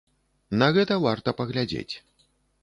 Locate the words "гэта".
0.77-0.97